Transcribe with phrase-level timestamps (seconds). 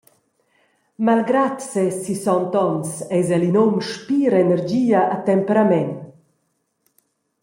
[1.05, 5.95] Malgrad ses sissont’onns eis el in um spir energia e temperament.